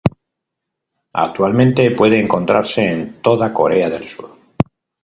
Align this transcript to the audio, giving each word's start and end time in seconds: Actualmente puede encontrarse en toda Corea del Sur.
Actualmente 1.13 1.91
puede 1.91 2.19
encontrarse 2.19 2.91
en 2.91 3.21
toda 3.21 3.53
Corea 3.53 3.87
del 3.91 4.05
Sur. 4.07 4.35